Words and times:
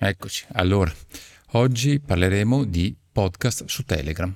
Eccoci, 0.00 0.46
allora, 0.52 0.90
oggi 1.52 2.00
parleremo 2.00 2.64
di 2.64 2.96
podcast 3.12 3.66
su 3.66 3.84
Telegram. 3.84 4.34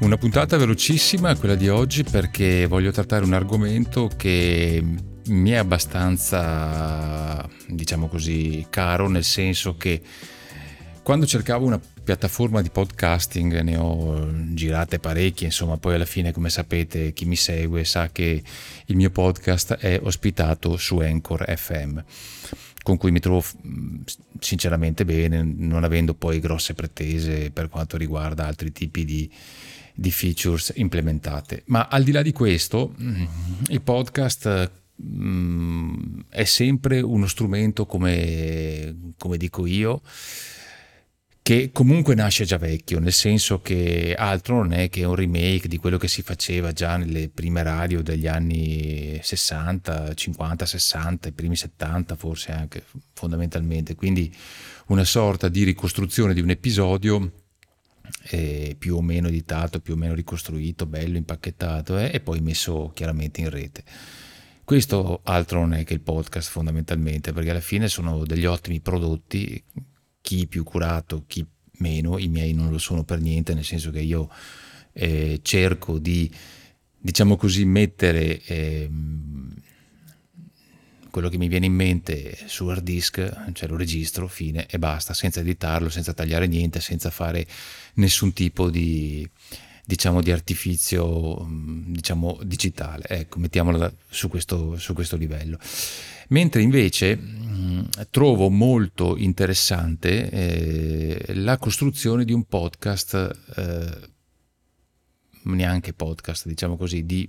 Una 0.00 0.16
puntata 0.16 0.56
velocissima 0.56 1.36
quella 1.36 1.54
di 1.54 1.68
oggi 1.68 2.02
perché 2.02 2.66
voglio 2.66 2.90
trattare 2.90 3.24
un 3.24 3.34
argomento 3.34 4.10
che 4.16 4.82
mi 5.28 5.50
è 5.50 5.56
abbastanza, 5.56 7.48
diciamo 7.66 8.08
così, 8.08 8.66
caro, 8.70 9.08
nel 9.08 9.24
senso 9.24 9.76
che 9.76 10.00
quando 11.02 11.26
cercavo 11.26 11.64
una 11.64 11.80
piattaforma 12.04 12.60
di 12.60 12.70
podcasting 12.70 13.60
ne 13.60 13.76
ho 13.76 14.30
girate 14.54 14.98
parecchie, 14.98 15.46
insomma, 15.46 15.78
poi 15.78 15.94
alla 15.94 16.04
fine, 16.04 16.32
come 16.32 16.50
sapete, 16.50 17.12
chi 17.12 17.24
mi 17.24 17.36
segue 17.36 17.84
sa 17.84 18.10
che 18.10 18.42
il 18.86 18.96
mio 18.96 19.10
podcast 19.10 19.74
è 19.74 19.98
ospitato 20.02 20.76
su 20.76 20.98
Anchor 20.98 21.44
FM 21.56 22.00
con 22.82 22.96
cui 22.96 23.10
mi 23.10 23.20
trovo 23.20 23.44
sinceramente 24.38 25.04
bene, 25.04 25.42
non 25.42 25.84
avendo 25.84 26.14
poi 26.14 26.40
grosse 26.40 26.72
pretese 26.72 27.50
per 27.50 27.68
quanto 27.68 27.98
riguarda 27.98 28.46
altri 28.46 28.72
tipi 28.72 29.04
di, 29.04 29.30
di 29.94 30.10
features 30.10 30.72
implementate. 30.76 31.64
Ma 31.66 31.88
al 31.90 32.02
di 32.02 32.12
là 32.12 32.22
di 32.22 32.32
questo, 32.32 32.94
il 33.68 33.82
podcast 33.82 34.70
Mm, 35.00 36.20
è 36.28 36.44
sempre 36.44 37.00
uno 37.00 37.26
strumento, 37.26 37.86
come, 37.86 39.12
come 39.16 39.36
dico 39.36 39.66
io, 39.66 40.02
che 41.48 41.70
comunque 41.72 42.14
nasce 42.14 42.44
già 42.44 42.58
vecchio, 42.58 42.98
nel 42.98 43.12
senso 43.12 43.62
che 43.62 44.14
altro 44.14 44.56
non 44.56 44.72
è 44.72 44.90
che 44.90 45.04
un 45.04 45.14
remake 45.14 45.66
di 45.66 45.78
quello 45.78 45.96
che 45.96 46.06
si 46.06 46.20
faceva 46.20 46.72
già 46.72 46.98
nelle 46.98 47.30
prime 47.30 47.62
radio 47.62 48.02
degli 48.02 48.26
anni 48.26 49.18
60, 49.22 50.12
50, 50.12 50.66
60, 50.66 51.28
i 51.28 51.32
primi 51.32 51.56
70 51.56 52.16
forse 52.16 52.52
anche 52.52 52.84
fondamentalmente, 53.14 53.94
quindi 53.94 54.30
una 54.88 55.04
sorta 55.04 55.48
di 55.48 55.64
ricostruzione 55.64 56.34
di 56.34 56.42
un 56.42 56.50
episodio 56.50 57.32
eh, 58.24 58.76
più 58.78 58.96
o 58.96 59.00
meno 59.00 59.28
editato, 59.28 59.80
più 59.80 59.94
o 59.94 59.96
meno 59.96 60.12
ricostruito, 60.12 60.84
bello, 60.84 61.16
impacchettato 61.16 61.98
eh, 61.98 62.10
e 62.12 62.20
poi 62.20 62.40
messo 62.40 62.90
chiaramente 62.92 63.40
in 63.40 63.48
rete. 63.48 63.84
Questo 64.68 65.20
altro 65.24 65.60
non 65.60 65.72
è 65.72 65.82
che 65.82 65.94
il 65.94 66.02
podcast 66.02 66.50
fondamentalmente, 66.50 67.32
perché 67.32 67.48
alla 67.48 67.58
fine 67.58 67.88
sono 67.88 68.26
degli 68.26 68.44
ottimi 68.44 68.80
prodotti, 68.80 69.64
chi 70.20 70.46
più 70.46 70.62
curato, 70.62 71.24
chi 71.26 71.42
meno, 71.78 72.18
i 72.18 72.28
miei 72.28 72.52
non 72.52 72.68
lo 72.68 72.76
sono 72.76 73.02
per 73.02 73.18
niente, 73.18 73.54
nel 73.54 73.64
senso 73.64 73.90
che 73.90 74.00
io 74.00 74.28
eh, 74.92 75.40
cerco 75.40 75.98
di, 75.98 76.30
diciamo 76.98 77.36
così, 77.36 77.64
mettere 77.64 78.42
eh, 78.42 78.90
quello 81.08 81.30
che 81.30 81.38
mi 81.38 81.48
viene 81.48 81.64
in 81.64 81.72
mente 81.72 82.36
su 82.44 82.66
hard 82.66 82.82
disk, 82.82 83.52
cioè 83.54 83.68
lo 83.70 83.76
registro, 83.78 84.28
fine 84.28 84.66
e 84.66 84.78
basta, 84.78 85.14
senza 85.14 85.40
editarlo, 85.40 85.88
senza 85.88 86.12
tagliare 86.12 86.46
niente, 86.46 86.80
senza 86.80 87.08
fare 87.08 87.46
nessun 87.94 88.34
tipo 88.34 88.68
di 88.68 89.26
diciamo 89.88 90.20
di 90.20 90.30
artifizio 90.30 91.42
mm, 91.42 91.94
diciamo 91.94 92.38
digitale. 92.42 93.04
Ecco 93.08 93.38
mettiamola 93.38 93.90
su 94.06 94.28
questo, 94.28 94.76
su 94.76 94.92
questo 94.92 95.16
livello. 95.16 95.58
Mentre 96.28 96.60
invece 96.60 97.16
mh, 97.16 97.22
mm, 97.22 97.80
trovo 98.10 98.50
molto 98.50 99.16
interessante 99.16 100.28
eh, 100.28 101.34
la 101.36 101.56
costruzione 101.56 102.26
di 102.26 102.34
un 102.34 102.44
podcast 102.44 103.14
eh, 103.56 104.10
neanche 105.44 105.94
podcast 105.94 106.46
diciamo 106.46 106.76
così 106.76 107.06
di 107.06 107.26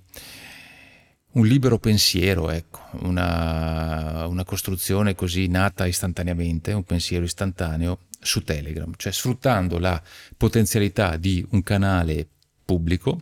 un 1.31 1.45
libero 1.45 1.79
pensiero, 1.79 2.49
ecco, 2.49 2.81
una, 3.03 4.25
una, 4.25 4.43
costruzione 4.43 5.15
così 5.15 5.47
nata 5.47 5.85
istantaneamente, 5.85 6.73
un 6.73 6.83
pensiero 6.83 7.23
istantaneo 7.23 7.99
su 8.19 8.43
Telegram, 8.43 8.91
cioè 8.97 9.13
sfruttando 9.13 9.77
la 9.77 10.01
potenzialità 10.35 11.15
di 11.15 11.45
un 11.51 11.63
canale 11.63 12.27
pubblico 12.69 13.19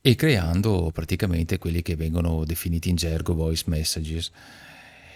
e 0.00 0.14
creando 0.14 0.90
praticamente 0.94 1.58
quelli 1.58 1.82
che 1.82 1.94
vengono 1.94 2.46
definiti 2.46 2.88
in 2.88 2.96
gergo 2.96 3.34
voice 3.34 3.64
messages. 3.66 4.30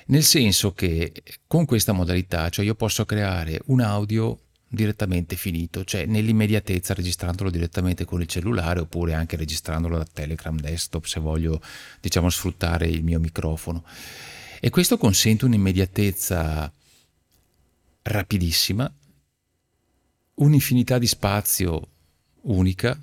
Nel 0.09 0.23
senso 0.23 0.75
che 0.75 1.23
con 1.47 1.65
questa 1.65 1.93
modalità, 1.93 2.51
cioè 2.51 2.67
io 2.67 2.75
posso 2.75 3.07
creare 3.07 3.63
un 3.67 3.81
audio 3.81 4.41
direttamente 4.69 5.37
finito, 5.37 5.85
cioè 5.85 6.05
nell'immediatezza 6.05 6.93
registrandolo 6.93 7.49
direttamente 7.49 8.05
con 8.05 8.21
il 8.21 8.27
cellulare 8.27 8.81
oppure 8.81 9.15
anche 9.15 9.37
registrandolo 9.37 9.97
da 9.97 10.05
Telegram 10.05 10.59
desktop 10.61 11.07
se 11.07 11.19
voglio 11.19 11.63
diciamo 11.99 12.29
sfruttare 12.29 12.89
il 12.89 13.03
mio 13.03 13.21
microfono. 13.21 13.85
E 14.61 14.69
questo 14.69 14.99
consente 14.99 15.47
un'immediatezza 15.47 16.71
rapidissima, 18.03 18.93
un'infinità 20.35 20.99
di 20.99 21.07
spazio 21.07 21.89
unica 22.43 22.99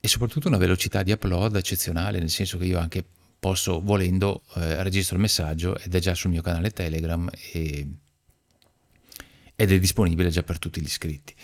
e 0.00 0.08
soprattutto 0.08 0.48
una 0.48 0.56
velocità 0.56 1.02
di 1.02 1.12
upload 1.12 1.56
eccezionale, 1.56 2.18
nel 2.18 2.30
senso 2.30 2.58
che 2.58 2.66
io 2.66 2.78
anche 2.78 3.04
posso, 3.38 3.80
volendo, 3.80 4.42
eh, 4.54 4.82
registro 4.82 5.16
il 5.16 5.22
messaggio 5.22 5.78
ed 5.78 5.94
è 5.94 5.98
già 5.98 6.14
sul 6.14 6.30
mio 6.30 6.42
canale 6.42 6.70
Telegram 6.70 7.28
e, 7.52 7.86
ed 9.54 9.72
è 9.72 9.78
disponibile 9.78 10.30
già 10.30 10.42
per 10.42 10.58
tutti 10.58 10.80
gli 10.80 10.86
iscritti. 10.86 11.34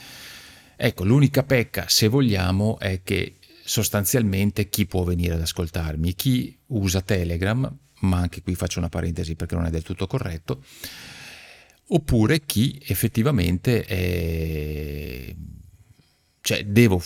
Ecco, 0.77 1.05
l'unica 1.05 1.43
pecca, 1.43 1.87
se 1.89 2.09
vogliamo, 2.09 2.79
è 2.79 3.03
che 3.03 3.37
sostanzialmente 3.65 4.69
chi 4.69 4.87
può 4.87 5.05
venire 5.05 5.35
ad 5.35 5.41
ascoltarmi, 5.41 6.15
chi 6.15 6.57
usa 6.67 7.01
Telegram, 7.01 7.71
ma 8.01 8.19
anche 8.19 8.43
qui 8.43 8.55
faccio 8.55 8.79
una 8.79 8.89
parentesi 8.89 9.35
perché 9.35 9.55
non 9.55 9.67
è 9.67 9.71
del 9.71 9.83
tutto 9.83 10.07
corretto, 10.07 10.63
oppure 11.89 12.45
chi 12.45 12.81
effettivamente 12.85 13.85
è 13.85 15.35
cioè 16.43 16.65
devo 16.65 17.01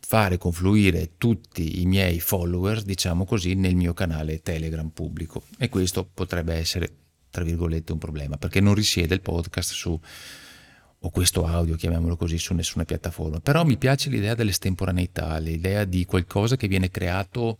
fare 0.00 0.36
confluire 0.36 1.12
tutti 1.16 1.80
i 1.80 1.86
miei 1.86 2.18
followers, 2.18 2.82
diciamo 2.82 3.24
così, 3.24 3.54
nel 3.54 3.76
mio 3.76 3.94
canale 3.94 4.42
Telegram 4.42 4.88
pubblico 4.90 5.44
e 5.58 5.68
questo 5.68 6.04
potrebbe 6.12 6.54
essere, 6.54 6.92
tra 7.30 7.44
virgolette, 7.44 7.92
un 7.92 7.98
problema 7.98 8.36
perché 8.36 8.60
non 8.60 8.74
risiede 8.74 9.14
il 9.14 9.20
podcast 9.20 9.72
su 9.72 9.98
o 11.02 11.08
questo 11.10 11.46
audio, 11.46 11.76
chiamiamolo 11.76 12.16
così, 12.16 12.36
su 12.36 12.52
nessuna 12.52 12.84
piattaforma. 12.84 13.40
Però 13.40 13.64
mi 13.64 13.78
piace 13.78 14.10
l'idea 14.10 14.34
dell'estemporaneità, 14.34 15.38
l'idea 15.38 15.84
di 15.84 16.04
qualcosa 16.04 16.56
che 16.56 16.68
viene 16.68 16.90
creato 16.90 17.58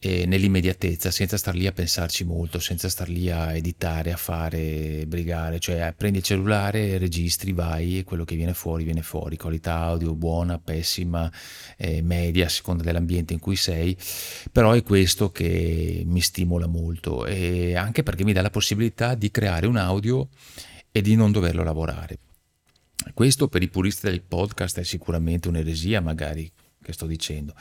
nell'immediatezza, 0.00 1.10
senza 1.10 1.36
star 1.36 1.54
lì 1.54 1.66
a 1.66 1.72
pensarci 1.72 2.24
molto, 2.24 2.58
senza 2.60 2.88
star 2.88 3.08
lì 3.08 3.30
a 3.30 3.54
editare, 3.54 4.12
a 4.12 4.16
fare, 4.16 5.04
brigare, 5.06 5.58
cioè 5.58 5.92
prendi 5.96 6.18
il 6.18 6.24
cellulare, 6.24 6.98
registri, 6.98 7.52
vai 7.52 7.98
e 7.98 8.04
quello 8.04 8.24
che 8.24 8.36
viene 8.36 8.54
fuori 8.54 8.84
viene 8.84 9.02
fuori, 9.02 9.36
qualità 9.36 9.74
audio 9.74 10.14
buona, 10.14 10.58
pessima, 10.58 11.30
eh, 11.76 12.02
media, 12.02 12.46
a 12.46 12.48
seconda 12.48 12.82
dell'ambiente 12.82 13.32
in 13.32 13.40
cui 13.40 13.56
sei, 13.56 13.96
però 14.52 14.72
è 14.72 14.82
questo 14.82 15.30
che 15.30 16.02
mi 16.06 16.20
stimola 16.20 16.66
molto 16.66 17.26
e 17.26 17.74
anche 17.76 18.02
perché 18.02 18.24
mi 18.24 18.32
dà 18.32 18.42
la 18.42 18.50
possibilità 18.50 19.14
di 19.14 19.30
creare 19.30 19.66
un 19.66 19.76
audio 19.76 20.28
e 20.92 21.00
di 21.02 21.16
non 21.16 21.32
doverlo 21.32 21.62
lavorare. 21.62 22.18
Questo 23.14 23.48
per 23.48 23.62
i 23.62 23.68
puristi 23.68 24.08
del 24.08 24.22
podcast 24.22 24.80
è 24.80 24.84
sicuramente 24.84 25.48
un'eresia 25.48 26.00
magari 26.00 26.50
che 26.82 26.92
sto 26.92 27.06
dicendo 27.06 27.54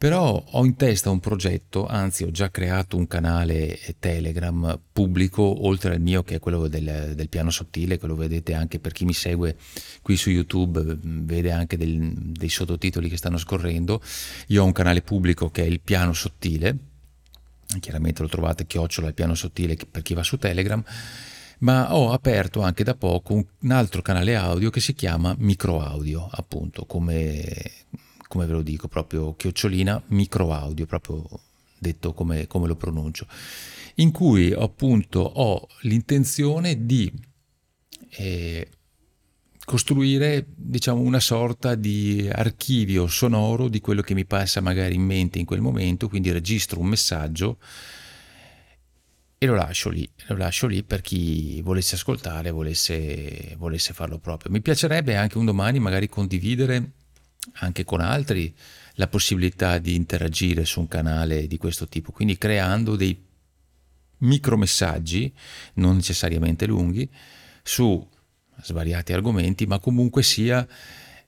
però 0.00 0.42
ho 0.52 0.64
in 0.64 0.76
testa 0.76 1.10
un 1.10 1.20
progetto, 1.20 1.86
anzi 1.86 2.24
ho 2.24 2.30
già 2.30 2.50
creato 2.50 2.96
un 2.96 3.06
canale 3.06 3.78
Telegram 3.98 4.80
pubblico, 4.90 5.66
oltre 5.66 5.92
al 5.92 6.00
mio 6.00 6.22
che 6.22 6.36
è 6.36 6.38
quello 6.38 6.68
del, 6.68 7.12
del 7.14 7.28
piano 7.28 7.50
sottile, 7.50 7.98
che 7.98 8.06
lo 8.06 8.14
vedete 8.14 8.54
anche 8.54 8.78
per 8.78 8.92
chi 8.92 9.04
mi 9.04 9.12
segue 9.12 9.58
qui 10.00 10.16
su 10.16 10.30
YouTube, 10.30 10.96
vede 11.02 11.52
anche 11.52 11.76
del, 11.76 12.14
dei 12.14 12.48
sottotitoli 12.48 13.10
che 13.10 13.18
stanno 13.18 13.36
scorrendo. 13.36 14.00
Io 14.46 14.62
ho 14.62 14.64
un 14.64 14.72
canale 14.72 15.02
pubblico 15.02 15.50
che 15.50 15.64
è 15.64 15.66
il 15.66 15.80
piano 15.82 16.14
sottile, 16.14 16.78
chiaramente 17.78 18.22
lo 18.22 18.28
trovate 18.28 18.64
chiocciola 18.64 19.08
il 19.08 19.14
piano 19.14 19.34
sottile 19.34 19.76
per 19.76 20.00
chi 20.00 20.14
va 20.14 20.22
su 20.22 20.38
Telegram, 20.38 20.82
ma 21.58 21.94
ho 21.94 22.12
aperto 22.12 22.62
anche 22.62 22.84
da 22.84 22.94
poco 22.94 23.34
un 23.34 23.70
altro 23.70 24.00
canale 24.00 24.34
audio 24.34 24.70
che 24.70 24.80
si 24.80 24.94
chiama 24.94 25.34
Micro 25.36 25.82
Audio, 25.82 26.26
appunto, 26.32 26.86
come 26.86 27.44
come 28.30 28.46
ve 28.46 28.52
lo 28.52 28.62
dico, 28.62 28.86
proprio 28.86 29.34
chiocciolina 29.34 30.04
micro 30.10 30.52
audio, 30.52 30.86
proprio 30.86 31.26
detto 31.76 32.12
come, 32.12 32.46
come 32.46 32.68
lo 32.68 32.76
pronuncio, 32.76 33.26
in 33.96 34.12
cui 34.12 34.52
appunto 34.52 35.18
ho 35.18 35.66
l'intenzione 35.80 36.86
di 36.86 37.12
eh, 38.10 38.68
costruire 39.64 40.46
diciamo 40.46 41.00
una 41.00 41.18
sorta 41.18 41.74
di 41.74 42.30
archivio 42.32 43.08
sonoro 43.08 43.66
di 43.66 43.80
quello 43.80 44.00
che 44.00 44.14
mi 44.14 44.24
passa 44.24 44.60
magari 44.60 44.94
in 44.94 45.02
mente 45.02 45.40
in 45.40 45.44
quel 45.44 45.60
momento, 45.60 46.08
quindi 46.08 46.30
registro 46.30 46.78
un 46.78 46.86
messaggio, 46.86 47.58
e 49.38 49.46
lo 49.46 49.56
lascio 49.56 49.88
lì, 49.88 50.08
lo 50.28 50.36
lascio 50.36 50.68
lì 50.68 50.84
per 50.84 51.00
chi 51.00 51.60
volesse 51.62 51.96
ascoltare, 51.96 52.52
volesse, 52.52 53.56
volesse 53.58 53.92
farlo 53.92 54.18
proprio. 54.18 54.52
Mi 54.52 54.60
piacerebbe 54.60 55.16
anche 55.16 55.36
un 55.36 55.46
domani 55.46 55.80
magari 55.80 56.08
condividere 56.08 56.92
anche 57.54 57.84
con 57.84 58.00
altri 58.00 58.54
la 58.94 59.08
possibilità 59.08 59.78
di 59.78 59.94
interagire 59.94 60.64
su 60.64 60.80
un 60.80 60.88
canale 60.88 61.46
di 61.46 61.56
questo 61.56 61.88
tipo, 61.88 62.12
quindi 62.12 62.36
creando 62.36 62.96
dei 62.96 63.18
micromessaggi, 64.18 65.32
non 65.74 65.96
necessariamente 65.96 66.66
lunghi, 66.66 67.08
su 67.62 68.06
svariati 68.62 69.12
argomenti, 69.12 69.66
ma 69.66 69.78
comunque 69.78 70.22
sia 70.22 70.66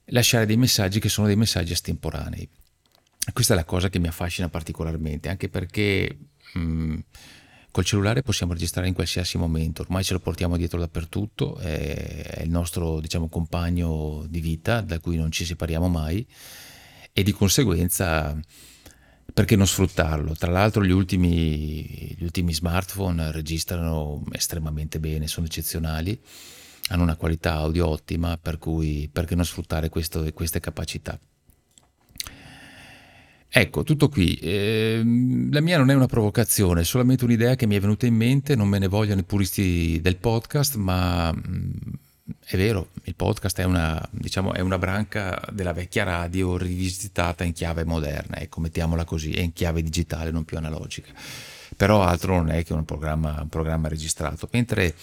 lasciare 0.07 0.47
dei 0.47 0.57
messaggi 0.57 1.01
che 1.01 1.09
sono 1.09 1.27
dei 1.27 1.37
messaggi 1.37 1.73
estemporanei. 1.73 2.49
Questa 3.33 3.55
è 3.55 3.57
la 3.57 3.65
cosa 3.65 3.89
che 3.89 3.99
mi 3.99 4.09
affascina 4.09 4.49
particolarmente, 4.49 5.29
anche 5.29 5.49
perché 5.49 6.19
mh, 6.55 6.99
Col 7.73 7.85
cellulare 7.87 8.21
possiamo 8.21 8.53
registrare 8.53 8.87
in 8.87 8.93
qualsiasi 8.93 9.39
momento, 9.39 9.81
ormai 9.81 10.05
ce 10.05 10.13
lo 10.13 10.21
portiamo 10.21 10.59
dietro 10.59 10.79
dappertutto, 10.79 11.57
è 11.57 12.43
il 12.45 12.51
nostro 12.51 13.01
diciamo, 13.01 13.31
compagno 13.31 14.27
di 14.29 14.41
vita 14.41 14.83
da 14.83 15.01
cui 15.01 15.17
non 15.17 15.31
ci 15.31 15.47
separiamo 15.47 15.89
mai 15.89 16.27
e 17.15 17.23
di 17.23 17.33
conseguenza 17.33 18.39
perché 19.33 19.57
non 19.57 19.67
sfruttarlo? 19.67 20.35
Tra 20.35 20.51
l'altro 20.51 20.85
gli 20.85 20.91
ultimi, 20.91 22.15
gli 22.15 22.23
ultimi 22.23 22.53
smartphone 22.53 23.33
registrano 23.33 24.23
estremamente 24.33 25.01
bene, 25.01 25.27
sono 25.27 25.47
eccezionali, 25.47 26.21
hanno 26.89 27.05
una 27.05 27.17
qualità 27.17 27.55
audio 27.55 27.89
ottima, 27.89 28.37
per 28.37 28.59
cui 28.59 29.09
perché 29.11 29.35
non 29.35 29.47
sfruttare 29.47 29.89
questo, 29.89 30.31
queste 30.35 30.61
capacità? 30.61 31.19
Ecco, 33.55 33.83
tutto 33.83 34.09
qui. 34.09 34.35
Eh, 34.37 35.03
la 35.51 35.61
mia 35.61 35.77
non 35.77 35.91
è 35.91 35.95
una 35.95 36.07
provocazione, 36.07 36.81
è 36.81 36.85
solamente 36.85 37.25
un'idea 37.25 37.55
che 37.55 37.67
mi 37.67 37.77
è 37.77 37.81
venuta 37.81 38.07
in 38.07 38.15
mente, 38.15 38.57
non 38.57 38.67
me 38.67 38.79
ne 38.79 38.89
vogliono 38.89 39.21
i 39.21 39.25
puristi 39.25 40.01
del 40.01 40.17
podcast, 40.17 40.77
ma 40.77 41.31
mh, 41.31 41.73
è 42.47 42.57
vero, 42.57 42.89
il 43.05 43.15
podcast 43.15 43.59
è 43.61 43.65
una, 43.65 44.09
diciamo, 44.11 44.55
è 44.55 44.61
una 44.61 44.79
branca 44.79 45.39
della 45.53 45.75
vecchia 45.75 46.03
radio 46.03 46.57
rivisitata 46.57 47.45
in 47.45 47.53
chiave 47.53 47.85
moderna, 47.85 48.39
ecco, 48.39 48.61
mettiamola 48.61 49.05
così, 49.05 49.33
è 49.33 49.41
in 49.41 49.53
chiave 49.53 49.83
digitale, 49.83 50.31
non 50.31 50.47
più 50.47 50.57
analogica. 50.57 51.13
Però 51.77 52.03
altro 52.03 52.37
non 52.37 52.53
è 52.53 52.65
che 52.65 52.73
un 52.73 52.87
programma, 52.87 53.39
un 53.43 53.49
programma 53.51 53.89
registrato, 53.89 54.49
mentre 54.53 54.95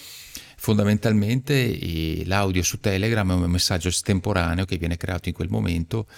fondamentalmente 0.56 2.24
l'audio 2.24 2.64
su 2.64 2.80
Telegram 2.80 3.30
è 3.30 3.34
un 3.34 3.48
messaggio 3.48 3.86
estemporaneo 3.86 4.64
che 4.64 4.76
viene 4.76 4.96
creato 4.96 5.28
in 5.28 5.34
quel 5.34 5.50
momento 5.50 6.08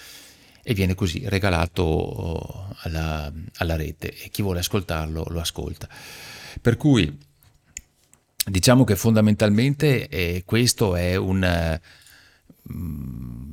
e 0.63 0.73
viene 0.73 0.95
così 0.95 1.23
regalato 1.27 1.83
oh, 1.83 2.75
alla, 2.79 3.31
alla 3.57 3.75
rete 3.75 4.13
e 4.17 4.29
chi 4.29 4.41
vuole 4.41 4.59
ascoltarlo 4.59 5.25
lo 5.27 5.39
ascolta. 5.39 5.87
Per 6.61 6.77
cui 6.77 7.15
diciamo 8.45 8.83
che 8.83 8.95
fondamentalmente 8.95 10.07
eh, 10.07 10.43
questo 10.45 10.95
è 10.95 11.15
un... 11.15 11.79
Uh, 12.63 13.52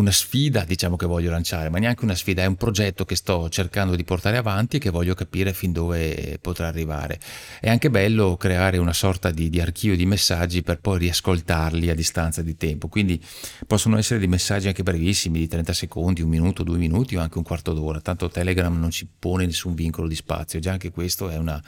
una 0.00 0.10
sfida, 0.10 0.64
diciamo 0.64 0.96
che 0.96 1.06
voglio 1.06 1.30
lanciare, 1.30 1.68
ma 1.68 1.78
neanche 1.78 2.04
una 2.04 2.14
sfida, 2.14 2.42
è 2.42 2.46
un 2.46 2.56
progetto 2.56 3.04
che 3.04 3.14
sto 3.14 3.48
cercando 3.48 3.94
di 3.94 4.02
portare 4.02 4.38
avanti 4.38 4.76
e 4.76 4.78
che 4.80 4.90
voglio 4.90 5.14
capire 5.14 5.52
fin 5.52 5.72
dove 5.72 6.38
potrà 6.40 6.66
arrivare. 6.66 7.20
È 7.60 7.68
anche 7.68 7.90
bello 7.90 8.36
creare 8.36 8.78
una 8.78 8.92
sorta 8.92 9.30
di, 9.30 9.50
di 9.50 9.60
archivio 9.60 9.96
di 9.96 10.06
messaggi 10.06 10.62
per 10.62 10.80
poi 10.80 10.98
riascoltarli 11.00 11.90
a 11.90 11.94
distanza 11.94 12.42
di 12.42 12.56
tempo, 12.56 12.88
quindi 12.88 13.22
possono 13.66 13.98
essere 13.98 14.18
dei 14.18 14.28
messaggi 14.28 14.68
anche 14.68 14.82
brevissimi, 14.82 15.38
di 15.38 15.46
30 15.46 15.72
secondi, 15.72 16.22
un 16.22 16.30
minuto, 16.30 16.62
due 16.62 16.78
minuti 16.78 17.16
o 17.16 17.20
anche 17.20 17.38
un 17.38 17.44
quarto 17.44 17.72
d'ora, 17.72 18.00
tanto 18.00 18.28
Telegram 18.28 18.76
non 18.78 18.90
ci 18.90 19.06
pone 19.18 19.44
nessun 19.44 19.74
vincolo 19.74 20.08
di 20.08 20.16
spazio, 20.16 20.58
già 20.58 20.72
anche 20.72 20.90
questo 20.90 21.28
è 21.28 21.36
una 21.36 21.62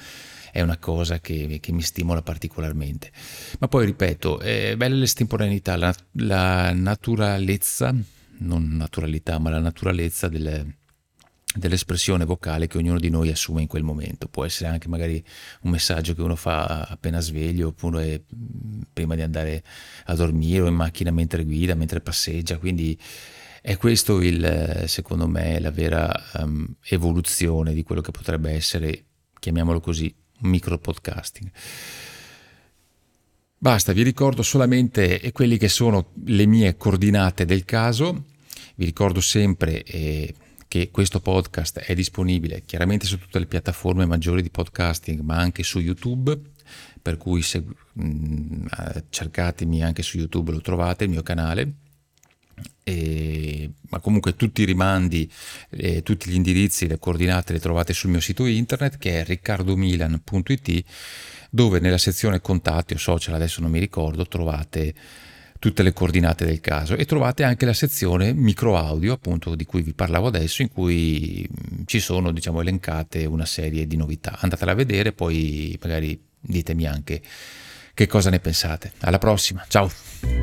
è 0.53 0.61
una 0.61 0.77
cosa 0.77 1.19
che, 1.19 1.59
che, 1.61 1.73
mi 1.73 1.81
stimola 1.81 2.21
particolarmente. 2.21 3.11
Ma 3.59 3.69
poi 3.69 3.87
ripeto, 3.87 4.39
è 4.39 4.77
bella 4.77 4.97
l'estemporaneità, 4.97 5.77
la, 5.77 5.95
la 6.17 6.73
naturalezza, 6.75 7.95
non 8.43 8.77
naturalità, 8.77 9.39
ma 9.39 9.51
la 9.51 9.61
naturalezza 9.61 10.29
delle, 10.29 10.77
dell'espressione 11.55 12.25
vocale 12.25 12.67
che 12.67 12.79
ognuno 12.79 12.99
di 12.99 13.11
noi 13.11 13.31
assume 13.31 13.63
in 13.63 13.67
quel 13.67 13.83
momento. 13.83 14.29
Può 14.29 14.45
essere 14.45 14.71
anche 14.71 14.89
magari 14.89 15.23
un 15.63 15.71
messaggio 15.71 16.15
che 16.15 16.23
uno 16.23 16.37
fa 16.37 16.83
appena 16.83 17.21
sveglio, 17.21 17.69
oppure 17.69 18.25
mm, 18.35 18.81
prima 18.93 19.15
di 19.15 19.23
andare 19.23 19.63
a 20.07 20.15
dormire 20.15 20.63
o 20.63 20.67
in 20.67 20.75
macchina 20.75 21.11
mentre 21.11 21.45
guida, 21.45 21.75
mentre 21.75 22.01
passeggia. 22.01 22.59
Quindi 22.59 22.99
è 23.61 23.77
questo 23.77 24.21
il, 24.21 24.85
secondo 24.87 25.29
me, 25.29 25.61
la 25.61 25.71
vera 25.71 26.11
um, 26.35 26.67
evoluzione 26.89 27.75
di 27.75 27.83
quello 27.83 28.01
che 28.01 28.11
potrebbe 28.11 28.51
essere, 28.51 29.05
chiamiamolo 29.39 29.81
così, 29.81 30.13
micro 30.41 30.79
podcasting. 30.79 31.51
Basta, 33.57 33.93
vi 33.93 34.03
ricordo 34.03 34.43
solamente 34.43 35.31
quelli 35.31 35.57
che 35.57 35.69
sono 35.69 36.11
le 36.25 36.47
mie 36.47 36.77
coordinate 36.77 37.45
del 37.45 37.65
caso. 37.65 38.25
Vi 38.75 38.85
ricordo 38.85 39.21
sempre 39.21 39.83
eh, 39.83 40.35
che 40.69 40.91
questo 40.91 41.21
podcast 41.21 41.81
è 41.81 41.95
disponibile 41.95 42.63
chiaramente 42.65 43.05
su 43.05 43.19
tutte 43.19 43.39
le 43.39 43.47
piattaforme 43.47 44.07
maggiori 44.07 44.41
di 44.41 44.49
podcasting, 44.49 45.21
ma 45.21 45.37
anche 45.37 45.63
su 45.63 45.79
YouTube, 45.81 46.39
per 47.03 47.19
cui 47.19 47.43
se, 47.43 47.63
mh, 47.93 48.05
mm, 48.05 48.67
cercatemi 49.11 49.83
anche 49.83 50.03
su 50.03 50.17
YouTube, 50.17 50.53
lo 50.53 50.61
trovate, 50.61 51.05
il 51.05 51.11
mio 51.11 51.23
canale. 51.23 51.75
E, 52.85 53.71
ma 53.91 53.99
comunque 54.01 54.35
tutti 54.35 54.63
i 54.63 54.65
rimandi, 54.65 55.31
eh, 55.71 56.03
tutti 56.03 56.31
gli 56.31 56.35
indirizzi, 56.35 56.87
le 56.87 56.99
coordinate 56.99 57.53
le 57.53 57.61
trovate 57.61 57.93
sul 57.93 58.11
mio 58.11 58.21
sito 58.21 58.47
internet 58.47 58.99
che 58.99 59.21
è 59.21 59.25
riccardomilan.it 59.25 60.85
dove 61.51 61.81
nella 61.81 61.99
sezione 61.99 62.41
contatti 62.41 62.95
o 62.95 62.99
social, 62.99 63.35
adesso 63.35 63.61
non 63.61 63.71
mi 63.71 63.79
ricordo, 63.79 64.27
trovate 64.27 64.95
tutte 65.63 65.85
le 65.85 65.93
coordinate 65.93 66.45
del 66.45 66.61
caso 66.61 66.97
e 66.97 67.05
trovate 67.05 67.45
anche 67.45 67.65
la 67.65 67.73
sezione 67.73 68.33
micro 68.33 68.77
audio 68.77 69.13
appunto 69.13 69.55
di 69.55 69.65
cui 69.65 69.83
vi 69.83 69.95
parlavo 69.95 70.27
adesso 70.27 70.61
in 70.61 70.69
cui 70.69 71.49
ci 71.85 72.01
sono 72.01 72.33
diciamo 72.33 72.63
elencate 72.63 73.27
una 73.27 73.47
serie 73.47 73.87
di 73.87 73.97
novità. 73.97 74.37
Andatela 74.41 74.73
a 74.73 74.75
vedere 74.75 75.13
poi 75.13 75.79
magari 75.81 76.21
ditemi 76.41 76.85
anche 76.85 77.23
che 77.95 78.07
cosa 78.09 78.29
ne 78.29 78.41
pensate. 78.41 78.91
Alla 79.03 79.19
prossima 79.19 79.65
ciao 79.69 80.42